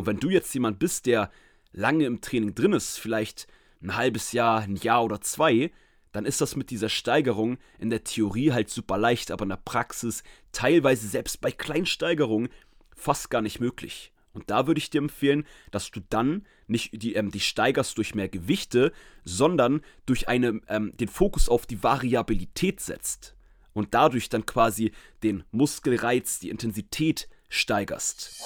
[0.00, 1.30] Und wenn du jetzt jemand bist, der
[1.72, 3.46] lange im Training drin ist, vielleicht
[3.82, 5.72] ein halbes Jahr, ein Jahr oder zwei,
[6.12, 9.60] dann ist das mit dieser Steigerung in der Theorie halt super leicht, aber in der
[9.62, 12.48] Praxis teilweise selbst bei Kleinsteigerungen
[12.96, 14.14] fast gar nicht möglich.
[14.32, 18.14] Und da würde ich dir empfehlen, dass du dann nicht die, ähm, die steigerst durch
[18.14, 23.36] mehr Gewichte, sondern durch eine, ähm, den Fokus auf die Variabilität setzt.
[23.74, 24.92] Und dadurch dann quasi
[25.22, 28.40] den Muskelreiz, die Intensität steigerst.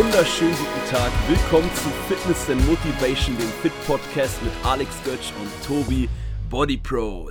[0.00, 1.12] Wunderschönen guten Tag.
[1.28, 6.08] Willkommen zu Fitness and Motivation, dem Fit Podcast mit Alex Götz und Tobi
[6.48, 7.30] Body Pro.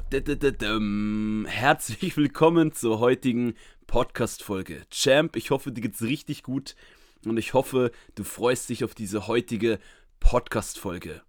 [1.48, 3.56] Herzlich willkommen zur heutigen
[3.88, 4.84] Podcast-Folge.
[4.92, 6.76] Champ, ich hoffe, dir geht's richtig gut
[7.26, 9.80] und ich hoffe, du freust dich auf diese heutige
[10.20, 11.24] Podcast-Folge.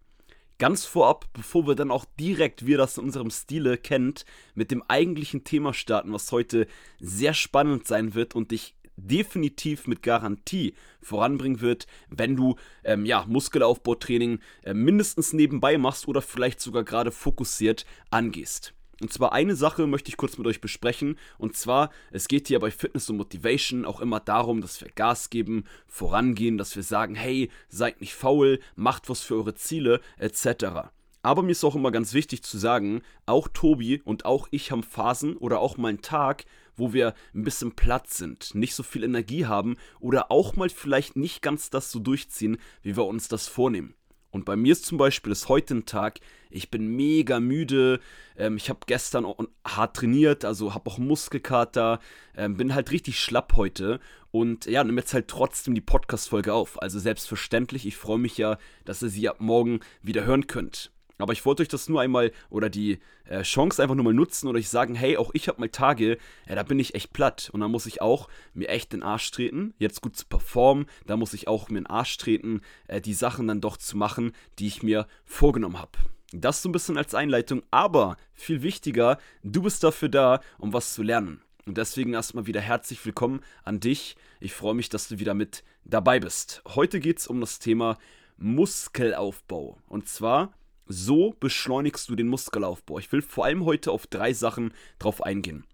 [0.58, 4.70] Ganz vorab, bevor wir dann auch direkt, wie ihr das in unserem Stile kennt, mit
[4.70, 6.66] dem eigentlichen Thema starten, was heute
[6.98, 8.74] sehr spannend sein wird und dich
[9.06, 16.22] definitiv mit Garantie voranbringen wird, wenn du ähm, ja, Muskelaufbautraining äh, mindestens nebenbei machst oder
[16.22, 18.74] vielleicht sogar gerade fokussiert angehst.
[19.00, 21.16] Und zwar eine Sache möchte ich kurz mit euch besprechen.
[21.38, 25.30] Und zwar, es geht hier bei Fitness und Motivation auch immer darum, dass wir Gas
[25.30, 30.90] geben, vorangehen, dass wir sagen, hey, seid nicht faul, macht was für eure Ziele, etc.
[31.22, 34.82] Aber mir ist auch immer ganz wichtig zu sagen, auch Tobi und auch ich haben
[34.82, 36.44] Phasen oder auch mal einen Tag,
[36.80, 41.14] wo wir ein bisschen platt sind, nicht so viel Energie haben oder auch mal vielleicht
[41.14, 43.94] nicht ganz das so durchziehen, wie wir uns das vornehmen.
[44.32, 46.20] Und bei mir ist zum Beispiel ist heute ein Tag,
[46.50, 48.00] ich bin mega müde,
[48.36, 49.26] ähm, ich habe gestern
[49.66, 52.00] hart trainiert, also habe auch Muskelkater,
[52.36, 53.98] ähm, bin halt richtig schlapp heute
[54.30, 56.80] und ja, nehme jetzt halt trotzdem die Podcast-Folge auf.
[56.80, 60.92] Also selbstverständlich, ich freue mich ja, dass ihr sie ab morgen wieder hören könnt.
[61.22, 64.48] Aber ich wollte euch das nur einmal oder die äh, Chance einfach nur mal nutzen
[64.48, 66.18] oder euch sagen, hey, auch ich habe mal Tage,
[66.48, 69.30] ja, da bin ich echt platt und da muss ich auch mir echt den Arsch
[69.30, 73.14] treten, jetzt gut zu performen, da muss ich auch mir den Arsch treten, äh, die
[73.14, 75.92] Sachen dann doch zu machen, die ich mir vorgenommen habe.
[76.32, 80.94] Das so ein bisschen als Einleitung, aber viel wichtiger, du bist dafür da, um was
[80.94, 81.42] zu lernen.
[81.66, 84.16] Und deswegen erstmal wieder herzlich willkommen an dich.
[84.40, 86.62] Ich freue mich, dass du wieder mit dabei bist.
[86.66, 87.98] Heute geht es um das Thema
[88.38, 89.78] Muskelaufbau.
[89.86, 90.52] Und zwar
[90.90, 92.98] so beschleunigst du den Muskelaufbau.
[92.98, 95.64] Ich will vor allem heute auf drei Sachen drauf eingehen.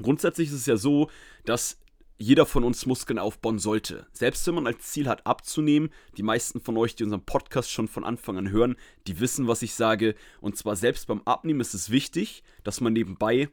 [0.00, 1.10] Grundsätzlich ist es ja so,
[1.44, 1.78] dass
[2.18, 4.06] jeder von uns Muskeln aufbauen sollte.
[4.12, 7.88] Selbst wenn man als Ziel hat, abzunehmen, die meisten von euch, die unseren Podcast schon
[7.88, 10.14] von Anfang an hören, die wissen, was ich sage.
[10.40, 13.50] Und zwar selbst beim Abnehmen ist es wichtig, dass man nebenbei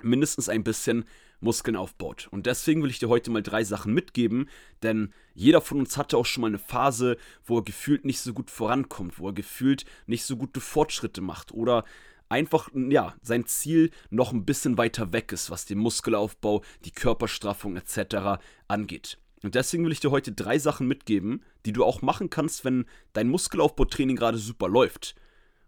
[0.00, 1.04] mindestens ein bisschen
[1.42, 2.28] Muskeln aufbaut.
[2.30, 4.48] Und deswegen will ich dir heute mal drei Sachen mitgeben,
[4.82, 8.32] denn jeder von uns hatte auch schon mal eine Phase, wo er gefühlt nicht so
[8.32, 11.84] gut vorankommt, wo er gefühlt nicht so gute Fortschritte macht oder
[12.28, 17.76] einfach, ja, sein Ziel noch ein bisschen weiter weg ist, was den Muskelaufbau, die Körperstraffung
[17.76, 18.42] etc.
[18.68, 19.18] angeht.
[19.42, 22.86] Und deswegen will ich dir heute drei Sachen mitgeben, die du auch machen kannst, wenn
[23.12, 25.14] dein Muskelaufbautraining gerade super läuft.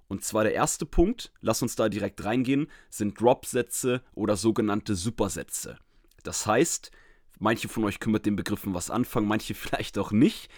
[0.09, 5.78] Und zwar der erste Punkt, lass uns da direkt reingehen, sind Drop-Sätze oder sogenannte Supersätze.
[6.22, 6.91] Das heißt,
[7.38, 10.50] manche von euch können mit den Begriffen was anfangen, manche vielleicht auch nicht.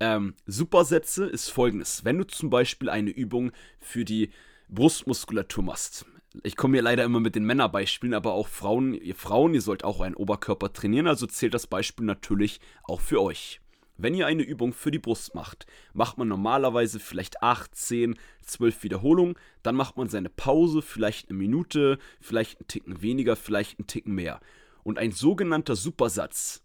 [0.00, 2.04] Ähm, Supersätze ist folgendes.
[2.04, 4.30] Wenn du zum Beispiel eine Übung für die
[4.68, 6.06] Brustmuskulatur machst.
[6.42, 9.84] Ich komme hier leider immer mit den Männerbeispielen, aber auch Frauen, ihr Frauen, ihr sollt
[9.84, 13.60] auch einen Oberkörper trainieren, also zählt das Beispiel natürlich auch für euch.
[13.98, 18.82] Wenn ihr eine Übung für die Brust macht, macht man normalerweise vielleicht 8, 10, 12
[18.82, 23.86] Wiederholungen, dann macht man seine Pause, vielleicht eine Minute, vielleicht einen Ticken weniger, vielleicht einen
[23.86, 24.40] Ticken mehr.
[24.82, 26.62] Und ein sogenannter Supersatz,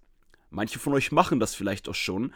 [0.49, 2.33] manche von euch machen das vielleicht auch schon,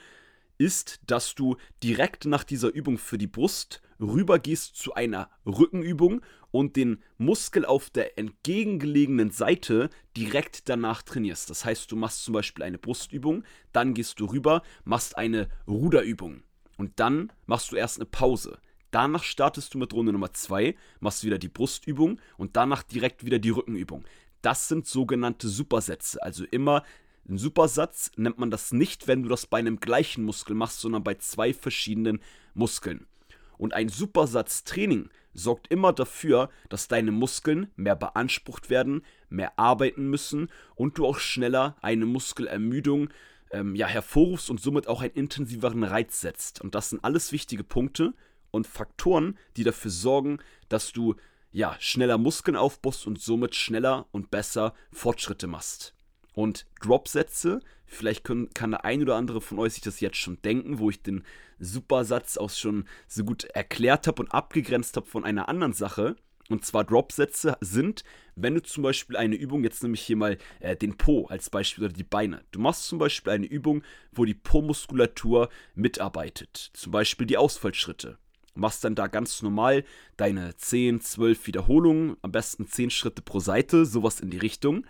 [0.58, 6.76] ist, dass du direkt nach dieser Übung für die Brust rübergehst zu einer Rückenübung und
[6.76, 11.50] den Muskel auf der entgegengelegenen Seite direkt danach trainierst.
[11.50, 16.44] Das heißt, du machst zum Beispiel eine Brustübung, dann gehst du rüber, machst eine Ruderübung
[16.78, 18.60] und dann machst du erst eine Pause.
[18.92, 23.40] Danach startest du mit Runde Nummer 2, machst wieder die Brustübung und danach direkt wieder
[23.40, 24.06] die Rückenübung.
[24.42, 26.84] Das sind sogenannte Supersätze, also immer
[27.28, 31.04] ein Supersatz nennt man das nicht, wenn du das bei einem gleichen Muskel machst, sondern
[31.04, 32.20] bei zwei verschiedenen
[32.54, 33.08] Muskeln.
[33.58, 40.50] Und ein Supersatztraining sorgt immer dafür, dass deine Muskeln mehr beansprucht werden, mehr arbeiten müssen
[40.76, 43.10] und du auch schneller eine Muskelermüdung
[43.52, 46.62] ähm, ja, hervorrufst und somit auch einen intensiveren Reiz setzt.
[46.62, 48.14] Und das sind alles wichtige Punkte
[48.52, 51.16] und Faktoren, die dafür sorgen, dass du
[51.52, 55.95] ja, schneller Muskeln aufbaust und somit schneller und besser Fortschritte machst.
[56.36, 60.42] Und Dropsätze, vielleicht können, kann der ein oder andere von euch sich das jetzt schon
[60.42, 61.24] denken, wo ich den
[61.60, 66.18] Supersatz auch schon so gut erklärt habe und abgegrenzt habe von einer anderen Sache.
[66.50, 68.04] Und zwar Dropsätze sind,
[68.36, 71.50] wenn du zum Beispiel eine Übung, jetzt nehme ich hier mal äh, den Po als
[71.50, 72.44] Beispiel oder die Beine.
[72.52, 76.70] Du machst zum Beispiel eine Übung, wo die Po-Muskulatur mitarbeitet.
[76.74, 78.20] Zum Beispiel die Ausfallschritte.
[78.54, 79.84] Machst dann da ganz normal
[80.18, 84.86] deine 10, 12 Wiederholungen, am besten 10 Schritte pro Seite, sowas in die Richtung.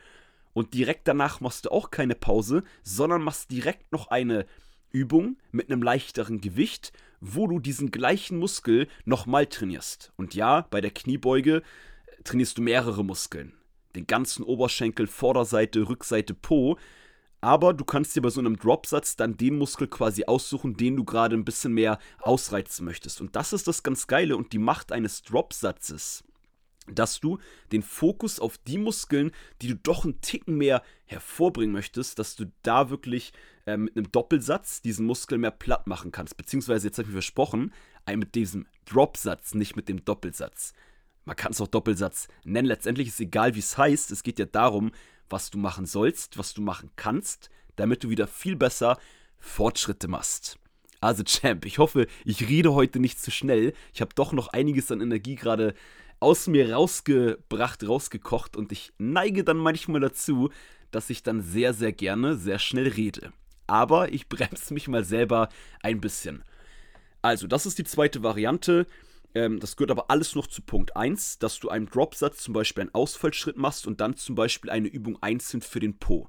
[0.56, 4.46] Und direkt danach machst du auch keine Pause, sondern machst direkt noch eine
[4.90, 10.13] Übung mit einem leichteren Gewicht, wo du diesen gleichen Muskel nochmal trainierst.
[10.16, 11.62] Und ja, bei der Kniebeuge
[12.24, 13.52] trainierst du mehrere Muskeln.
[13.98, 16.78] Den ganzen Oberschenkel, Vorderseite, Rückseite, Po.
[17.42, 21.04] Aber du kannst dir bei so einem Dropsatz dann den Muskel quasi aussuchen, den du
[21.04, 23.19] gerade ein bisschen mehr ausreizen möchtest.
[23.19, 26.24] Und das ist das ganz Geile und die Macht eines Dropsatzes
[26.87, 27.39] dass du
[27.71, 32.51] den Fokus auf die Muskeln, die du doch einen Ticken mehr hervorbringen möchtest, dass du
[32.63, 33.33] da wirklich
[33.65, 36.37] äh, mit einem Doppelsatz diesen Muskel mehr platt machen kannst.
[36.37, 37.73] Beziehungsweise, jetzt habe ich mir versprochen,
[38.15, 40.73] mit diesem Dropsatz, nicht mit dem Doppelsatz.
[41.25, 42.67] Man kann es auch Doppelsatz nennen.
[42.67, 44.11] Letztendlich ist egal, wie es heißt.
[44.11, 44.91] Es geht ja darum,
[45.27, 48.99] was du machen sollst, was du machen kannst, damit du wieder viel besser
[49.39, 50.59] Fortschritte machst.
[51.01, 53.73] Also Champ, ich hoffe, ich rede heute nicht zu schnell.
[53.93, 55.73] Ich habe doch noch einiges an Energie gerade
[56.25, 60.50] aus mir rausgebracht, rausgekocht und ich neige dann manchmal dazu,
[60.89, 63.31] dass ich dann sehr, sehr gerne sehr schnell rede.
[63.68, 65.50] Aber ich bremse mich mal selber
[65.83, 66.44] ein bisschen.
[67.22, 68.88] Also, das ist die zweite Variante.
[69.36, 72.81] Ähm, das gehört aber alles noch zu Punkt 1, dass du einem Dropsatz zum Beispiel
[72.81, 76.28] einen Ausfallschritt machst und dann zum Beispiel eine Übung einzeln für den Po.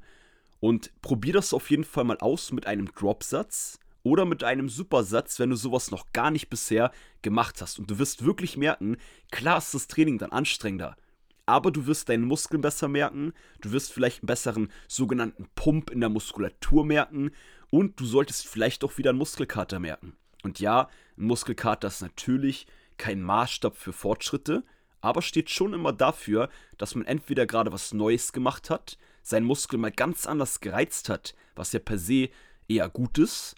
[0.60, 5.40] Und probier das auf jeden Fall mal aus mit einem Dropsatz oder mit einem Supersatz,
[5.40, 6.92] wenn du sowas noch gar nicht bisher
[7.22, 7.80] gemacht hast.
[7.80, 8.98] Und du wirst wirklich merken,
[9.32, 10.96] klar ist das Training dann anstrengender,
[11.44, 13.32] aber du wirst deinen Muskeln besser merken,
[13.62, 17.32] du wirst vielleicht einen besseren sogenannten Pump in der Muskulatur merken
[17.70, 20.16] und du solltest vielleicht auch wieder einen Muskelkater merken.
[20.44, 20.88] Und ja,
[21.18, 22.68] ein Muskelkater ist natürlich
[22.98, 24.62] kein Maßstab für Fortschritte,
[25.00, 26.48] aber steht schon immer dafür,
[26.78, 31.34] dass man entweder gerade was Neues gemacht hat, seinen Muskel mal ganz anders gereizt hat,
[31.56, 32.28] was ja per se
[32.68, 33.56] eher gut ist,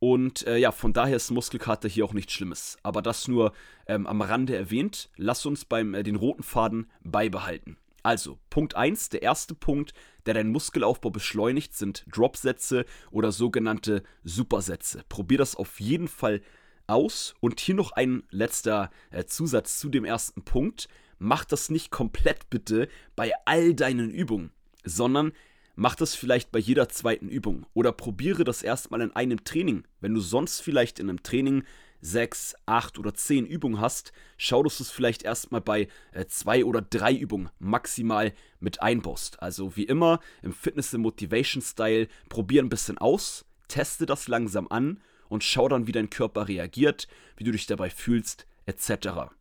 [0.00, 2.78] und äh, ja, von daher ist Muskelkater hier auch nichts Schlimmes.
[2.82, 3.52] Aber das nur
[3.86, 5.10] ähm, am Rande erwähnt.
[5.16, 7.76] Lass uns beim äh, den roten Faden beibehalten.
[8.02, 9.92] Also, Punkt 1, der erste Punkt,
[10.24, 15.04] der deinen Muskelaufbau beschleunigt, sind Dropsätze oder sogenannte Supersätze.
[15.10, 16.40] Probier das auf jeden Fall
[16.86, 17.34] aus.
[17.40, 20.88] Und hier noch ein letzter äh, Zusatz zu dem ersten Punkt.
[21.18, 24.50] Mach das nicht komplett bitte bei all deinen Übungen,
[24.82, 25.32] sondern
[25.82, 29.84] Mach das vielleicht bei jeder zweiten Übung oder probiere das erstmal in einem Training.
[30.02, 31.64] Wenn du sonst vielleicht in einem Training
[32.02, 36.66] sechs, acht oder zehn Übungen hast, schau, dass du es vielleicht erstmal bei äh, zwei
[36.66, 39.40] oder drei Übungen maximal mit einbaust.
[39.40, 44.68] Also wie immer im Fitness and Motivation Style, probier ein bisschen aus, teste das langsam
[44.68, 45.00] an
[45.30, 49.32] und schau dann, wie dein Körper reagiert, wie du dich dabei fühlst, etc.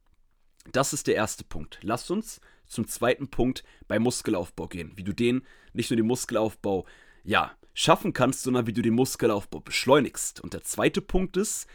[0.72, 1.80] Das ist der erste Punkt.
[1.82, 2.40] Lass uns
[2.70, 4.94] zum zweiten Punkt beim Muskelaufbau gehen.
[4.96, 5.42] Wie du den,
[5.74, 6.86] nicht nur den Muskelaufbau,
[7.24, 10.40] ja, schaffen kannst, sondern wie du den Muskelaufbau beschleunigst.
[10.40, 11.68] Und der zweite Punkt ist,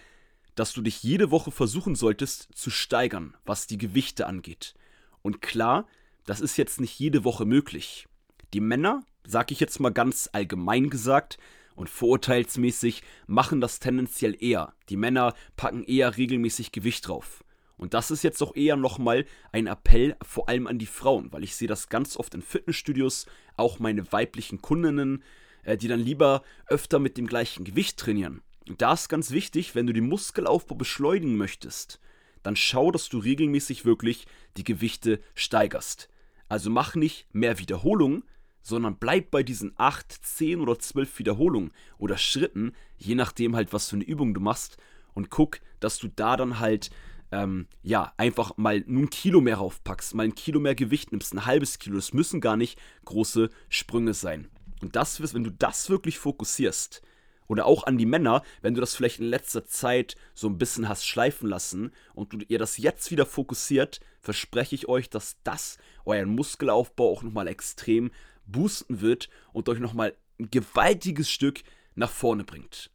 [0.55, 4.75] dass du dich jede Woche versuchen solltest zu steigern, was die Gewichte angeht.
[5.23, 5.87] Und klar,
[6.27, 8.07] das ist jetzt nicht jede Woche möglich.
[8.53, 11.39] Die Männer, sag ich jetzt mal ganz allgemein gesagt,
[11.75, 14.75] und vorurteilsmäßig machen das tendenziell eher.
[14.89, 17.44] Die Männer packen eher regelmäßig Gewicht drauf.
[17.77, 21.45] Und das ist jetzt auch eher nochmal ein Appell vor allem an die Frauen, weil
[21.45, 23.27] ich sehe das ganz oft in Fitnessstudios,
[23.57, 25.23] auch meine weiblichen Kundinnen,
[25.65, 28.43] äh, die dann lieber öfter mit dem gleichen Gewicht trainieren.
[28.69, 32.01] Und da ist ganz wichtig, wenn du den Muskelaufbau beschleunigen möchtest,
[32.43, 34.27] dann schau, dass du regelmäßig wirklich
[34.57, 36.09] die Gewichte steigerst.
[36.49, 38.23] Also mach nicht mehr Wiederholungen,
[38.63, 43.91] sondern bleib bei diesen 8, 10 oder 12 Wiederholungen oder Schritten, je nachdem halt, was
[43.91, 44.79] für eine Übung du machst,
[45.13, 46.91] und guck, dass du da dann halt
[47.35, 51.47] ähm, ja, einfach mal ein Kilo mehr raufpackst, mal ein Kilo mehr Gewicht nimmst, ein
[51.47, 51.97] halbes Kilo.
[51.97, 54.49] Das müssen gar nicht große Sprünge sein.
[54.81, 57.03] Und das, wenn du das wirklich fokussierst,
[57.47, 60.89] oder auch an die Männer, wenn du das vielleicht in letzter Zeit so ein bisschen
[60.89, 65.77] hast schleifen lassen und du ihr das jetzt wieder fokussiert, verspreche ich euch, dass das
[66.07, 68.11] euren Muskelaufbau auch nochmal extrem
[68.47, 71.63] boosten wird und euch nochmal ein gewaltiges Stück
[71.95, 72.91] nach vorne bringt.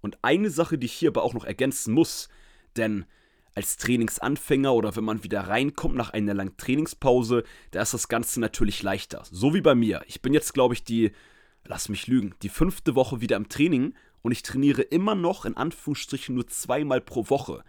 [0.00, 2.30] Und eine Sache, die ich hier aber auch noch ergänzen muss,
[2.76, 3.04] denn
[3.54, 8.40] als Trainingsanfänger oder wenn man wieder reinkommt nach einer langen Trainingspause, da ist das Ganze
[8.40, 9.22] natürlich leichter.
[9.30, 10.02] So wie bei mir.
[10.06, 11.12] Ich bin jetzt, glaube ich, die,
[11.64, 15.56] lass mich lügen, die fünfte Woche wieder im Training und ich trainiere immer noch in
[15.56, 17.64] Anführungsstrichen nur zweimal pro Woche.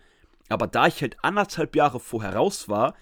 [0.49, 2.95] Aber da ich halt anderthalb Jahre vorher raus war,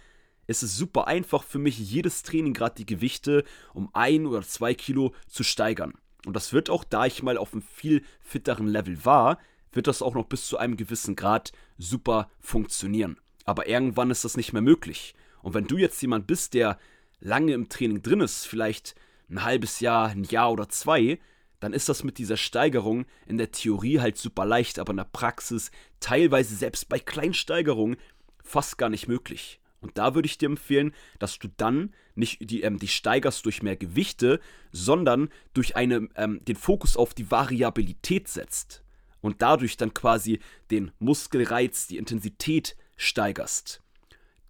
[0.48, 3.44] ist es super einfach für mich, jedes Training gerade die Gewichte
[3.74, 5.94] um ein oder zwei Kilo zu steigern.
[6.26, 9.38] Und das wird auch, da ich mal auf einem viel fitteren Level war,
[9.72, 13.18] wird das auch noch bis zu einem gewissen Grad super funktionieren.
[13.46, 15.16] Aber irgendwann ist das nicht mehr möglich.
[15.42, 16.78] Und wenn du jetzt jemand bist, der
[17.20, 18.96] lange im Training drin ist, vielleicht
[19.30, 21.20] ein halbes Jahr, ein Jahr oder zwei,
[21.60, 25.04] dann ist das mit dieser Steigerung in der Theorie halt super leicht, aber in der
[25.06, 27.98] Praxis teilweise selbst bei Kleinsteigerungen
[28.44, 29.60] fast gar nicht möglich.
[29.82, 33.64] Und da würde ich dir empfehlen, dass du dann nicht die, ähm, die steigerst durch
[33.64, 34.40] mehr Gewichte,
[34.72, 38.84] sondern durch eine, ähm, den Fokus auf die Variabilität setzt.
[39.22, 40.40] Und dadurch dann quasi
[40.72, 43.82] den Muskelreiz, die Intensität steigerst.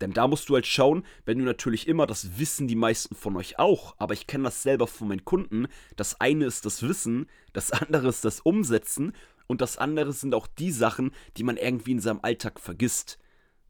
[0.02, 3.36] Denn da musst du halt schauen, wenn du natürlich immer, das wissen die meisten von
[3.36, 7.28] euch auch, aber ich kenne das selber von meinen Kunden, das eine ist das Wissen,
[7.54, 9.14] das andere ist das Umsetzen
[9.48, 13.19] und das andere sind auch die Sachen, die man irgendwie in seinem Alltag vergisst.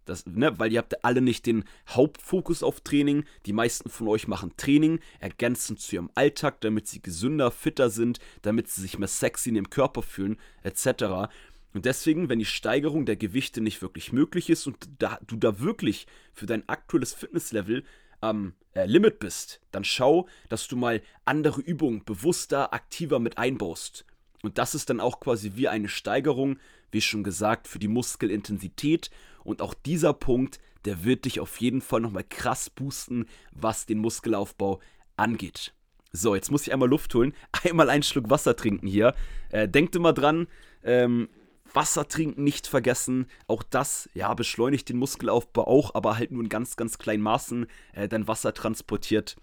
[0.10, 3.26] Das, ne, weil ihr habt alle nicht den Hauptfokus auf Training.
[3.46, 8.20] Die meisten von euch machen Training, ergänzend zu ihrem Alltag, damit sie gesünder, fitter sind,
[8.42, 11.30] damit sie sich mehr sexy in ihrem Körper fühlen, etc.
[11.74, 15.60] Und deswegen, wenn die Steigerung der Gewichte nicht wirklich möglich ist und da, du da
[15.60, 17.84] wirklich für dein aktuelles Fitnesslevel
[18.22, 24.06] am äh, Limit bist, dann schau, dass du mal andere Übungen bewusster, aktiver mit einbaust.
[24.42, 26.58] Und das ist dann auch quasi wie eine Steigerung,
[26.92, 29.12] wie schon gesagt, für die Muskelintensität.
[29.44, 34.00] Und auch dieser Punkt, der wird dich auf jeden Fall nochmal krass boosten, was den
[34.00, 34.80] Muskelaufbau
[35.18, 35.74] angeht.
[36.12, 39.14] So, jetzt muss ich einmal Luft holen, einmal einen Schluck Wasser trinken hier.
[39.50, 40.48] Äh, denkt immer dran,
[40.84, 41.30] ähm,
[41.74, 43.28] Wasser trinken nicht vergessen.
[43.48, 47.68] Auch das, ja, beschleunigt den Muskelaufbau auch, aber halt nur in ganz, ganz kleinen Maßen.
[47.94, 49.36] Äh, denn Wasser transportiert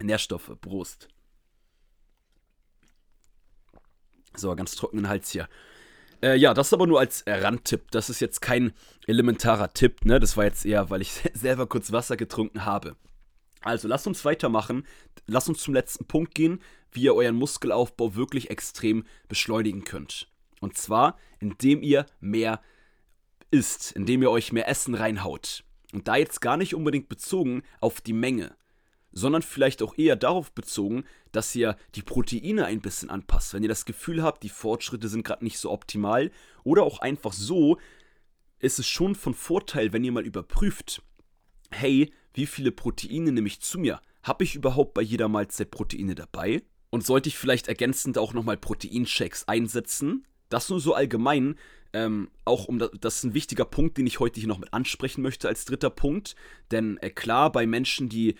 [0.00, 0.52] Nährstoffe.
[0.60, 1.08] Brust.
[4.36, 5.48] So, ganz trockenen Hals hier.
[6.22, 7.90] Äh, ja, das aber nur als Randtipp.
[7.90, 8.72] Das ist jetzt kein
[9.06, 10.18] elementarer Tipp, ne?
[10.20, 12.96] Das war jetzt eher, weil ich selber kurz Wasser getrunken habe.
[13.62, 14.86] Also, lasst uns weitermachen.
[15.26, 16.60] Lasst uns zum letzten Punkt gehen,
[16.92, 20.28] wie ihr euren Muskelaufbau wirklich extrem beschleunigen könnt.
[20.60, 22.60] Und zwar, indem ihr mehr
[23.50, 25.64] isst, indem ihr euch mehr Essen reinhaut.
[25.92, 28.56] Und da jetzt gar nicht unbedingt bezogen auf die Menge,
[29.16, 33.54] sondern vielleicht auch eher darauf bezogen, dass ihr die Proteine ein bisschen anpasst.
[33.54, 36.30] Wenn ihr das Gefühl habt, die Fortschritte sind gerade nicht so optimal
[36.64, 37.78] oder auch einfach so,
[38.58, 41.02] ist es schon von Vorteil, wenn ihr mal überprüft,
[41.70, 44.02] hey, wie viele Proteine nehme ich zu mir?
[44.22, 46.62] Habe ich überhaupt bei jeder Mahlzeit Proteine dabei?
[46.90, 50.26] Und sollte ich vielleicht ergänzend auch nochmal Proteinchecks einsetzen?
[50.50, 51.56] Das nur so allgemein,
[51.94, 54.74] ähm, auch um das, das, ist ein wichtiger Punkt, den ich heute hier noch mit
[54.74, 56.36] ansprechen möchte als dritter Punkt.
[56.70, 58.36] Denn äh, klar, bei Menschen, die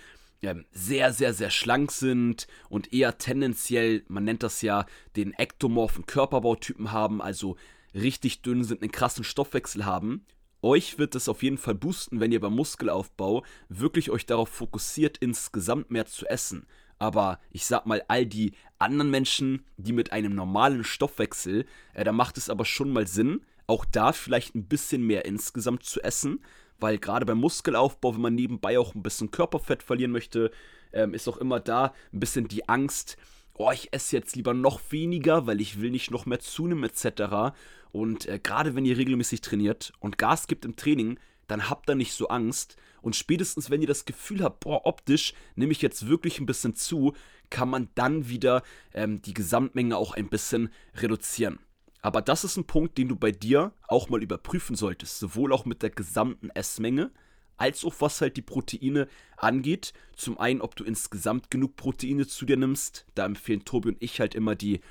[0.70, 6.92] sehr, sehr, sehr schlank sind und eher tendenziell, man nennt das ja, den ektomorphen Körperbautypen
[6.92, 7.56] haben, also
[7.94, 10.24] richtig dünn sind, einen krassen Stoffwechsel haben,
[10.62, 15.18] euch wird es auf jeden Fall boosten, wenn ihr beim Muskelaufbau wirklich euch darauf fokussiert,
[15.18, 16.66] insgesamt mehr zu essen.
[16.98, 22.12] Aber ich sag mal, all die anderen Menschen, die mit einem normalen Stoffwechsel, äh, da
[22.12, 26.40] macht es aber schon mal Sinn, auch da vielleicht ein bisschen mehr insgesamt zu essen,
[26.78, 30.50] weil gerade beim Muskelaufbau, wenn man nebenbei auch ein bisschen Körperfett verlieren möchte,
[30.92, 33.16] ähm, ist auch immer da ein bisschen die Angst,
[33.54, 37.54] oh, ich esse jetzt lieber noch weniger, weil ich will nicht noch mehr zunehmen etc.
[37.92, 41.94] Und äh, gerade wenn ihr regelmäßig trainiert und Gas gibt im Training, dann habt ihr
[41.94, 42.76] nicht so Angst.
[43.02, 46.74] Und spätestens, wenn ihr das Gefühl habt, boah, optisch nehme ich jetzt wirklich ein bisschen
[46.74, 47.14] zu,
[47.50, 51.60] kann man dann wieder ähm, die Gesamtmenge auch ein bisschen reduzieren.
[52.06, 55.64] Aber das ist ein Punkt, den du bei dir auch mal überprüfen solltest, sowohl auch
[55.64, 57.10] mit der gesamten Essmenge,
[57.56, 59.92] als auch was halt die Proteine angeht.
[60.14, 63.06] Zum einen, ob du insgesamt genug Proteine zu dir nimmst.
[63.16, 64.82] Da empfehlen Tobi und ich halt immer die,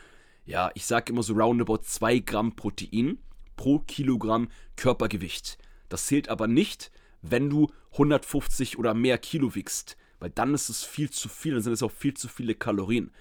[0.45, 3.17] ja, ich sage immer so roundabout 2 Gramm Protein
[3.55, 5.57] pro Kilogramm Körpergewicht.
[5.87, 6.91] Das zählt aber nicht,
[7.21, 11.63] wenn du 150 oder mehr Kilo wiegst, weil dann ist es viel zu viel, dann
[11.63, 13.13] sind es auch viel zu viele Kalorien.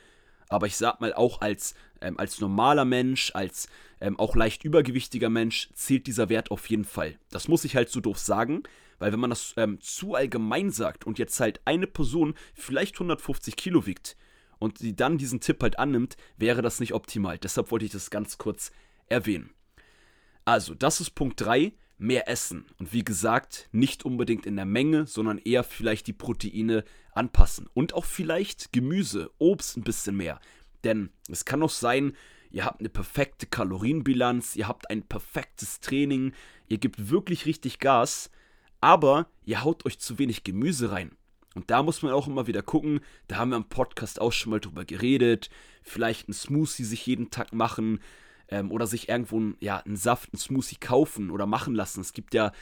[0.49, 3.69] Aber ich sag mal, auch als, ähm, als normaler Mensch, als
[4.01, 7.19] ähm, auch leicht übergewichtiger Mensch zählt dieser Wert auf jeden Fall.
[7.31, 8.63] Das muss ich halt so doof sagen,
[8.99, 13.57] weil wenn man das ähm, zu allgemein sagt und jetzt halt eine Person vielleicht 150
[13.57, 14.17] Kilo wiegt
[14.59, 17.39] und sie dann diesen Tipp halt annimmt, wäre das nicht optimal.
[17.39, 18.73] Deshalb wollte ich das ganz kurz
[19.09, 19.51] erwähnen.
[20.45, 22.67] Also, das ist Punkt 3 mehr essen.
[22.79, 27.69] Und wie gesagt, nicht unbedingt in der Menge, sondern eher vielleicht die Proteine anpassen.
[27.75, 30.41] Und auch vielleicht Gemüse, Obst ein bisschen mehr.
[30.83, 32.15] Denn es kann auch sein,
[32.51, 36.33] ihr habt eine perfekte Kalorienbilanz, ihr habt ein perfektes Training,
[36.69, 38.31] ihr gebt wirklich richtig Gas,
[38.81, 41.13] aber ihr haut euch zu wenig Gemüse rein.
[41.55, 44.51] Und da muss man auch immer wieder gucken, da haben wir im Podcast auch schon
[44.51, 45.51] mal drüber geredet,
[45.83, 48.01] vielleicht ein Smoothie sich jeden Tag machen,
[48.49, 52.01] ähm, oder sich irgendwo ein, ja, einen Saft, einen Smoothie kaufen oder machen lassen.
[52.01, 52.53] Es gibt ja,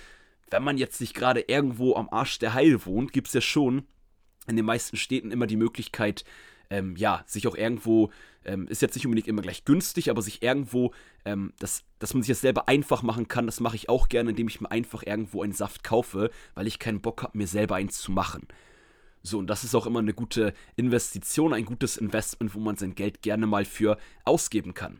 [0.50, 3.84] wenn man jetzt nicht gerade irgendwo am Arsch der Heil wohnt, gibt es ja schon
[4.46, 6.24] in den meisten Städten immer die Möglichkeit,
[6.70, 8.10] ähm, ja, sich auch irgendwo,
[8.44, 10.92] ähm, ist jetzt nicht unbedingt immer gleich günstig, aber sich irgendwo,
[11.24, 14.30] ähm, das, dass man sich das selber einfach machen kann, das mache ich auch gerne,
[14.30, 17.76] indem ich mir einfach irgendwo einen Saft kaufe, weil ich keinen Bock habe, mir selber
[17.76, 18.48] eins zu machen.
[19.22, 22.94] So, und das ist auch immer eine gute Investition, ein gutes Investment, wo man sein
[22.94, 24.98] Geld gerne mal für ausgeben kann.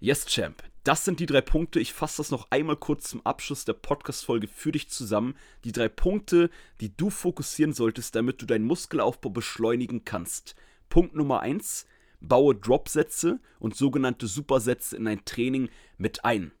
[0.00, 0.62] Yes, Champ.
[0.84, 1.80] Das sind die drei Punkte.
[1.80, 5.34] Ich fasse das noch einmal kurz zum Abschluss der Podcast-Folge für dich zusammen.
[5.64, 6.50] Die drei Punkte,
[6.80, 10.54] die du fokussieren solltest, damit du deinen Muskelaufbau beschleunigen kannst.
[10.88, 11.84] Punkt Nummer eins:
[12.20, 16.52] Baue Dropsätze und sogenannte Supersätze in dein Training mit ein.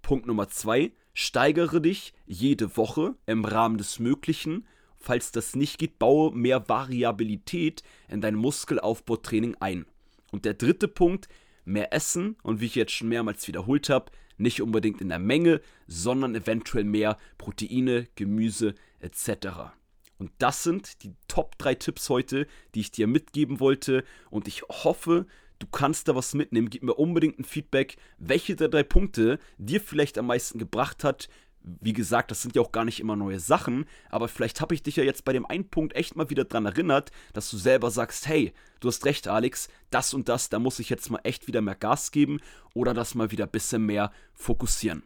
[0.00, 4.66] Punkt Nummer zwei: Steigere dich jede Woche im Rahmen des Möglichen
[4.98, 9.86] Falls das nicht geht, baue mehr Variabilität in dein Muskelaufbautraining ein.
[10.32, 11.28] Und der dritte Punkt,
[11.66, 15.60] mehr essen und wie ich jetzt schon mehrmals wiederholt habe, nicht unbedingt in der Menge,
[15.86, 19.74] sondern eventuell mehr Proteine, Gemüse etc.
[20.18, 24.62] Und das sind die Top 3 Tipps heute, die ich dir mitgeben wollte und ich
[24.62, 25.26] hoffe,
[25.58, 26.70] du kannst da was mitnehmen.
[26.70, 31.28] Gib mir unbedingt ein Feedback, welche der drei Punkte dir vielleicht am meisten gebracht hat,
[31.66, 34.82] wie gesagt, das sind ja auch gar nicht immer neue Sachen, aber vielleicht habe ich
[34.82, 37.90] dich ja jetzt bei dem einen Punkt echt mal wieder dran erinnert, dass du selber
[37.90, 41.48] sagst, hey, du hast recht, Alex, das und das, da muss ich jetzt mal echt
[41.48, 42.38] wieder mehr Gas geben
[42.72, 45.02] oder das mal wieder ein bisschen mehr fokussieren.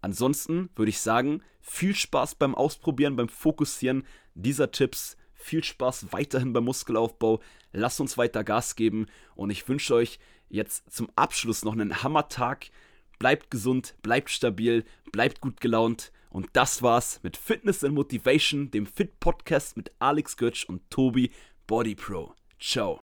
[0.00, 5.16] Ansonsten würde ich sagen, viel Spaß beim Ausprobieren, beim Fokussieren dieser Tipps.
[5.34, 7.40] Viel Spaß weiterhin beim Muskelaufbau.
[7.72, 12.70] Lasst uns weiter Gas geben und ich wünsche euch jetzt zum Abschluss noch einen Hammertag
[13.18, 16.12] bleibt gesund, bleibt stabil, bleibt gut gelaunt.
[16.30, 21.30] Und das war's mit Fitness and Motivation, dem Fit Podcast mit Alex Götsch und Tobi
[21.66, 22.34] Body Pro.
[22.58, 23.00] Ciao.